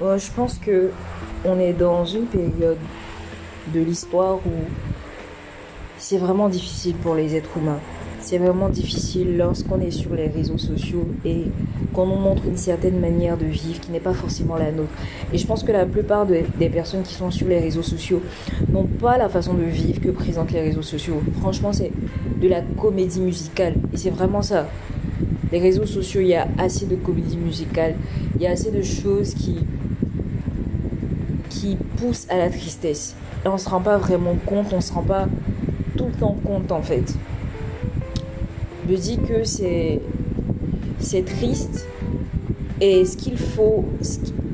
[0.00, 0.90] Je pense que
[1.44, 2.78] on est dans une période
[3.72, 4.50] de l'histoire où
[5.98, 7.78] c'est vraiment difficile pour les êtres humains.
[8.20, 11.46] C'est vraiment difficile lorsqu'on est sur les réseaux sociaux et
[11.92, 14.92] qu'on nous montre une certaine manière de vivre qui n'est pas forcément la nôtre.
[15.32, 18.22] Et je pense que la plupart des personnes qui sont sur les réseaux sociaux
[18.70, 21.20] n'ont pas la façon de vivre que présentent les réseaux sociaux.
[21.40, 21.90] Franchement, c'est
[22.40, 23.74] de la comédie musicale.
[23.92, 24.68] Et c'est vraiment ça.
[25.52, 27.94] Les réseaux sociaux, il y a assez de comédie musicale.
[28.36, 29.58] Il y a assez de choses qui,
[31.50, 33.14] qui poussent à la tristesse.
[33.44, 35.26] Et on ne se rend pas vraiment compte, on ne se rend pas
[35.96, 37.14] tout le temps compte en fait.
[38.88, 40.00] Je dis que c'est
[41.24, 41.86] triste
[42.80, 43.84] et ce qu'il faut,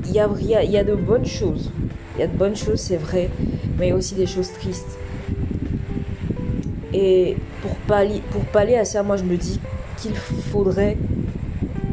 [0.07, 1.71] il y a, de bonnes choses.
[2.17, 3.31] Il y a de bonnes choses, c'est vrai,
[3.79, 4.99] mais aussi des choses tristes.
[6.93, 9.61] Et pour pallier, pour pallier à ça, moi je me dis
[9.99, 10.97] qu'il faudrait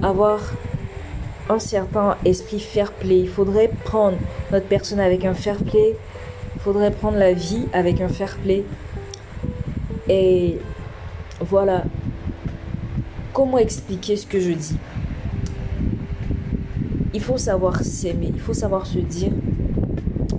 [0.01, 0.39] avoir
[1.49, 3.19] un certain esprit fair play.
[3.19, 4.17] Il faudrait prendre
[4.51, 5.95] notre personne avec un fair play.
[6.55, 8.63] Il faudrait prendre la vie avec un fair play.
[10.09, 10.57] Et
[11.39, 11.83] voilà.
[13.33, 14.77] Comment expliquer ce que je dis?
[17.13, 18.31] Il faut savoir s'aimer.
[18.33, 19.31] Il faut savoir se dire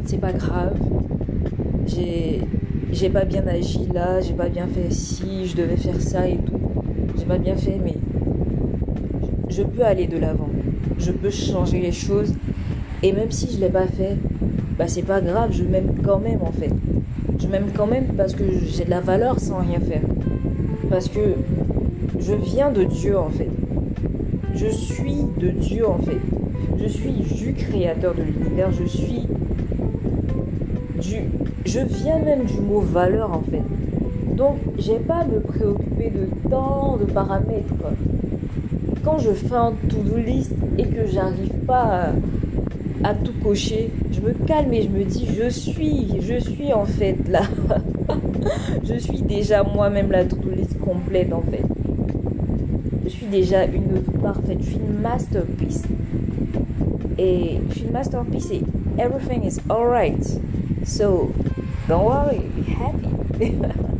[0.04, 0.78] c'est pas grave.
[1.86, 2.40] J'ai
[2.92, 6.36] j'ai pas bien agi là, j'ai pas bien fait ci, je devais faire ça et
[6.36, 6.75] tout.
[7.28, 7.94] Pas bien fait, mais
[9.48, 10.48] je peux aller de l'avant.
[10.98, 12.32] Je peux changer les choses.
[13.02, 14.16] Et même si je l'ai pas fait,
[14.78, 16.70] bah c'est pas grave, je m'aime quand même en fait.
[17.38, 20.02] Je m'aime quand même parce que j'ai de la valeur sans rien faire.
[20.88, 21.34] Parce que
[22.20, 23.50] je viens de Dieu en fait.
[24.54, 26.20] Je suis de Dieu en fait.
[26.78, 28.70] Je suis du créateur de l'univers.
[28.70, 29.26] Je suis
[31.00, 31.16] du.
[31.64, 33.62] Je viens même du mot valeur en fait.
[34.36, 37.72] Donc, j'ai pas à me préoccuper de tant de paramètres.
[39.02, 42.10] Quand je fais un to-do list et que j'arrive pas
[43.02, 46.84] à, tout cocher, je me calme et je me dis je suis, je suis en
[46.84, 47.42] fait là.
[48.84, 51.62] je suis déjà moi-même la to-do list complète en fait.
[53.04, 55.84] Je suis déjà une parfaite, je suis une masterpiece.
[57.16, 58.62] Et je suis une masterpiece et
[58.98, 60.22] everything is alright.
[60.84, 61.32] So,
[61.88, 63.54] don't worry, be happy.